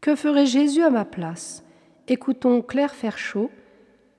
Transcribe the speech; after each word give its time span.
Que 0.00 0.16
ferait 0.16 0.46
Jésus 0.46 0.82
à 0.82 0.88
ma 0.88 1.04
place? 1.04 1.62
Écoutons 2.08 2.62
Claire 2.62 2.94
Ferchaud, 2.94 3.50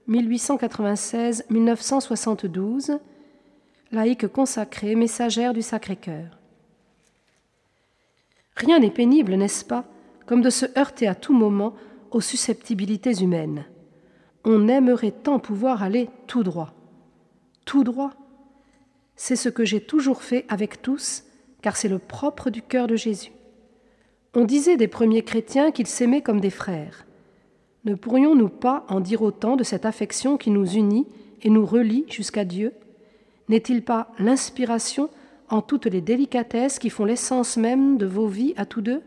1896-1972, 0.10 3.00
laïque 3.92 4.28
consacrée, 4.28 4.94
messagère 4.94 5.54
du 5.54 5.64
Sacré-Cœur. 5.64 6.38
Rien 8.56 8.78
n'est 8.78 8.92
pénible, 8.92 9.34
n'est-ce 9.34 9.66
pas, 9.66 9.86
comme 10.28 10.44
de 10.44 10.52
se 10.52 10.68
heurter 10.78 11.08
à 11.08 11.16
tout 11.16 11.34
moment 11.34 11.74
aux 12.12 12.22
susceptibilités 12.22 13.24
humaines. 13.24 13.66
On 14.46 14.68
aimerait 14.68 15.10
tant 15.10 15.40
pouvoir 15.40 15.82
aller 15.82 16.12
tout 16.28 16.44
droit. 16.44 16.76
Tout 17.66 17.84
droit? 17.84 18.12
C'est 19.16 19.36
ce 19.36 19.50
que 19.50 19.66
j'ai 19.66 19.82
toujours 19.82 20.22
fait 20.22 20.46
avec 20.48 20.84
tous, 20.84 21.24
car 21.64 21.76
c'est 21.76 21.90
le 21.90 21.98
propre 21.98 22.52
du 22.52 22.62
cœur 22.62 22.86
de 22.86 22.96
Jésus. 22.96 23.32
On 24.34 24.46
disait 24.46 24.78
des 24.78 24.88
premiers 24.88 25.24
chrétiens 25.24 25.72
qu'ils 25.72 25.88
s'aimaient 25.88 26.22
comme 26.22 26.40
des 26.40 26.50
frères. 26.50 27.06
Ne 27.84 27.96
pourrions-nous 27.96 28.48
pas 28.48 28.86
en 28.88 29.02
dire 29.02 29.24
autant 29.24 29.58
de 29.58 29.64
cette 29.64 29.86
affection 29.86 30.38
qui 30.38 30.52
nous 30.52 30.66
unit 30.66 31.06
et 31.42 31.50
nous 31.50 31.66
relie 31.66 32.06
jusqu'à 32.08 32.46
Dieu? 32.46 32.74
N'est-il 33.50 33.84
pas 33.84 34.12
l'inspiration 34.20 35.10
en 35.50 35.62
toutes 35.62 35.88
les 35.88 36.00
délicatesses 36.00 36.80
qui 36.80 36.90
font 36.90 37.04
l'essence 37.04 37.58
même 37.58 37.98
de 37.98 38.06
vos 38.06 38.28
vies 38.28 38.54
à 38.56 38.66
tous 38.66 38.82
deux? 38.82 39.02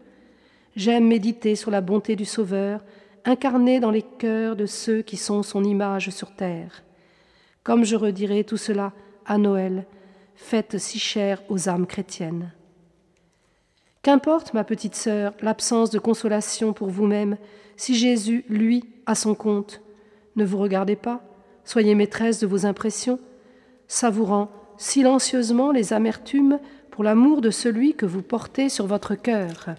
J'aime 0.77 1.07
méditer 1.07 1.55
sur 1.55 1.71
la 1.71 1.81
bonté 1.81 2.17
du 2.17 2.27
Sauveur, 2.27 2.85
incarné 3.25 3.81
dans 3.81 3.93
les 3.93 4.03
cœurs 4.03 4.57
de 4.57 4.67
ceux 4.67 5.01
qui 5.01 5.17
sont 5.17 5.43
son 5.43 5.65
image 5.65 6.11
sur 6.11 6.35
terre. 6.35 6.83
Comme 7.63 7.85
je 7.85 7.97
redirai 7.97 8.45
tout 8.45 8.59
cela 8.59 8.93
à 9.25 9.39
Noël, 9.39 9.87
fête 10.35 10.77
si 10.77 10.99
chère 10.99 11.43
aux 11.49 11.71
âmes 11.71 11.87
chrétiennes. 11.87 12.53
Qu'importe, 14.05 14.53
ma 14.53 14.65
petite 14.65 14.95
sœur, 14.97 15.33
l'absence 15.41 15.89
de 15.89 15.99
consolation 15.99 16.75
pour 16.75 16.91
vous-même, 16.91 17.39
si 17.79 17.95
Jésus, 17.95 18.45
lui, 18.51 18.85
a 19.07 19.15
son 19.15 19.35
compte. 19.35 19.81
Ne 20.37 20.45
vous 20.45 20.59
regardez 20.59 20.95
pas, 20.95 21.23
soyez 21.65 21.95
maîtresse 21.95 22.39
de 22.39 22.47
vos 22.47 22.67
impressions, 22.67 23.19
savourant 23.89 24.51
silencieusement 24.77 25.73
les 25.73 25.95
amertumes 25.95 26.59
pour 26.91 27.03
l'amour 27.03 27.41
de 27.41 27.49
celui 27.49 27.95
que 27.95 28.05
vous 28.05 28.21
portez 28.21 28.69
sur 28.69 28.87
votre 28.87 29.15
cœur. 29.15 29.71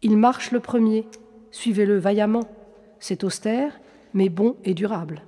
Il 0.00 0.16
marche 0.16 0.52
le 0.52 0.60
premier, 0.60 1.04
suivez-le 1.50 1.98
vaillamment. 1.98 2.48
C'est 3.00 3.24
austère, 3.24 3.80
mais 4.14 4.28
bon 4.28 4.54
et 4.64 4.74
durable. 4.74 5.22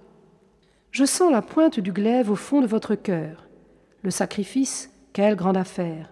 Je 0.93 1.05
sens 1.05 1.33
la 1.33 1.43
pointe 1.43 1.81
du 1.81 1.91
glaive 1.91 2.31
au 2.31 2.37
fond 2.37 2.61
de 2.61 2.69
votre 2.69 2.95
cœur. 2.95 3.49
Le 4.05 4.13
sacrifice, 4.13 4.93
quelle 5.13 5.35
grande 5.35 5.57
affaire. 5.57 6.09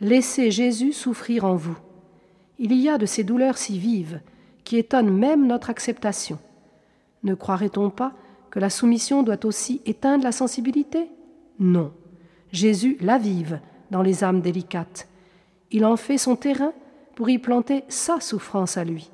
Laissez 0.00 0.50
Jésus 0.50 0.92
souffrir 0.92 1.44
en 1.44 1.56
vous. 1.56 1.76
Il 2.58 2.72
y 2.72 2.88
a 2.88 2.98
de 2.98 3.06
ces 3.06 3.24
douleurs 3.24 3.58
si 3.58 3.78
vives 3.78 4.20
qui 4.64 4.76
étonnent 4.76 5.16
même 5.16 5.46
notre 5.46 5.70
acceptation. 5.70 6.38
Ne 7.24 7.34
croirait-on 7.34 7.90
pas 7.90 8.12
que 8.50 8.60
la 8.60 8.70
soumission 8.70 9.22
doit 9.22 9.44
aussi 9.44 9.80
éteindre 9.86 10.24
la 10.24 10.32
sensibilité? 10.32 11.08
Non. 11.58 11.92
Jésus 12.52 12.96
la 13.00 13.18
vive 13.18 13.60
dans 13.90 14.02
les 14.02 14.22
âmes 14.22 14.40
délicates. 14.40 15.08
Il 15.70 15.84
en 15.84 15.96
fait 15.96 16.18
son 16.18 16.36
terrain 16.36 16.72
pour 17.14 17.28
y 17.28 17.38
planter 17.38 17.84
sa 17.88 18.20
souffrance 18.20 18.76
à 18.76 18.84
lui. 18.84 19.10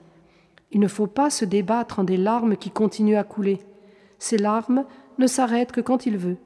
Il 0.70 0.80
ne 0.80 0.89
faut 0.89 1.06
pas 1.06 1.30
se 1.30 1.45
débattre 1.45 2.01
en 2.01 2.05
des 2.05 2.16
larmes 2.16 2.56
qui 2.56 2.70
continuent 2.70 3.16
à 3.16 3.24
couler. 3.24 3.61
Ces 4.18 4.36
larmes 4.36 4.84
ne 5.18 5.27
s'arrêtent 5.27 5.72
que 5.72 5.80
quand 5.80 6.05
il 6.05 6.18
veut. 6.18 6.36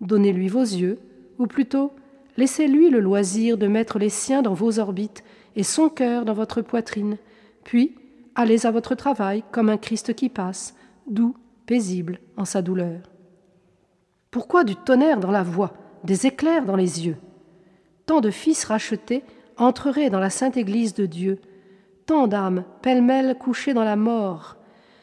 Donnez-lui 0.00 0.48
vos 0.48 0.60
yeux, 0.60 1.00
ou 1.38 1.46
plutôt 1.46 1.92
Laissez-lui 2.36 2.90
le 2.90 3.00
loisir 3.00 3.58
de 3.58 3.66
mettre 3.66 3.98
les 3.98 4.08
siens 4.08 4.42
dans 4.42 4.54
vos 4.54 4.78
orbites 4.78 5.22
et 5.56 5.62
son 5.62 5.88
cœur 5.88 6.24
dans 6.24 6.32
votre 6.32 6.62
poitrine, 6.62 7.18
puis 7.64 7.94
allez 8.34 8.64
à 8.64 8.70
votre 8.70 8.94
travail 8.94 9.44
comme 9.52 9.68
un 9.68 9.76
Christ 9.76 10.14
qui 10.14 10.28
passe, 10.28 10.74
doux, 11.06 11.36
paisible 11.66 12.20
en 12.36 12.44
sa 12.44 12.62
douleur. 12.62 13.00
Pourquoi 14.30 14.64
du 14.64 14.76
tonnerre 14.76 15.20
dans 15.20 15.30
la 15.30 15.42
voix, 15.42 15.74
des 16.04 16.26
éclairs 16.26 16.64
dans 16.64 16.76
les 16.76 17.06
yeux? 17.06 17.16
Tant 18.06 18.20
de 18.20 18.30
fils 18.30 18.64
rachetés 18.64 19.24
entreraient 19.58 20.10
dans 20.10 20.20
la 20.20 20.30
sainte 20.30 20.56
Église 20.56 20.94
de 20.94 21.06
Dieu, 21.06 21.38
tant 22.06 22.26
d'âmes 22.26 22.64
pêle-mêle 22.80 23.36
couchées 23.38 23.74
dans 23.74 23.84
la 23.84 23.96
mort 23.96 24.56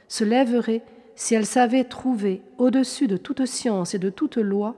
se 0.07 0.23
lèveraient 0.23 0.83
si 1.15 1.35
elles 1.35 1.45
savaient 1.45 1.83
trouver, 1.83 2.41
au-dessus 2.57 3.07
de 3.07 3.17
toute 3.17 3.45
science 3.45 3.93
et 3.93 3.99
de 3.99 4.09
toute 4.09 4.37
loi, 4.37 4.75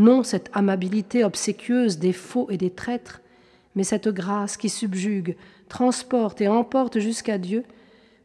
non 0.00 0.22
cette 0.22 0.50
amabilité 0.52 1.22
obséquieuse 1.24 1.98
des 1.98 2.12
faux 2.12 2.48
et 2.50 2.56
des 2.56 2.70
traîtres, 2.70 3.20
mais 3.76 3.84
cette 3.84 4.08
grâce 4.08 4.56
qui 4.56 4.68
subjugue, 4.68 5.36
transporte 5.68 6.40
et 6.40 6.48
emporte 6.48 6.98
jusqu'à 6.98 7.38
Dieu, 7.38 7.64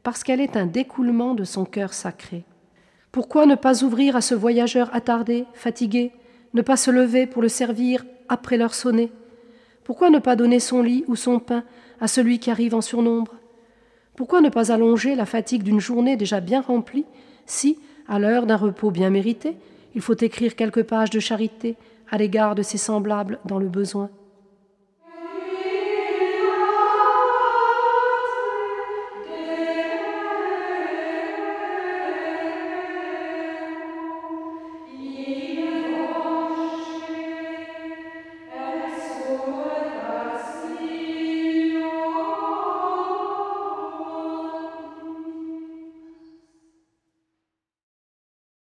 parce 0.02 0.24
qu'elle 0.24 0.42
est 0.42 0.58
un 0.58 0.66
découlement 0.66 1.36
de 1.36 1.44
son 1.44 1.66
cœur 1.66 1.94
sacré. 1.94 2.44
Pourquoi 3.12 3.46
ne 3.46 3.56
pas 3.56 3.84
ouvrir 3.84 4.16
à 4.16 4.22
ce 4.22 4.36
voyageur 4.36 4.90
attardé, 4.94 5.46
fatigué, 5.54 6.12
ne 6.54 6.62
pas 6.62 6.78
se 6.78 6.92
lever 6.92 7.28
pour 7.28 7.42
le 7.42 7.50
servir 7.50 8.06
après 8.30 8.58
l'heure 8.58 8.74
sonnée? 8.74 9.12
Pourquoi 9.84 10.10
ne 10.10 10.20
pas 10.20 10.36
donner 10.36 10.60
son 10.60 10.82
lit 10.82 11.04
ou 11.08 11.16
son 11.16 11.40
pain 11.40 11.64
à 12.02 12.08
celui 12.08 12.40
qui 12.40 12.50
arrive 12.50 12.74
en 12.74 12.82
surnombre? 12.82 13.36
Pourquoi 14.16 14.42
ne 14.42 14.50
pas 14.50 14.72
allonger 14.72 15.16
la 15.16 15.26
fatigue 15.26 15.64
d'une 15.64 15.80
journée 15.80 16.18
déjà 16.18 16.40
bien 16.40 16.62
remplie 16.62 17.06
si, 17.46 17.78
à 18.08 18.18
l'heure 18.18 18.46
d'un 18.46 18.56
repos 18.56 18.90
bien 18.90 19.10
mérité, 19.10 19.58
il 19.96 20.02
faut 20.02 20.16
écrire 20.20 20.56
quelques 20.56 20.84
pages 20.84 21.10
de 21.10 21.20
charité 21.20 21.78
à 22.12 22.18
l'égard 22.18 22.54
de 22.54 22.62
ses 22.62 22.78
semblables 22.78 23.40
dans 23.46 23.58
le 23.58 23.68
besoin. 23.68 24.10